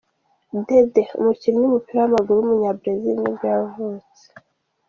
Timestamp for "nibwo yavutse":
3.19-4.23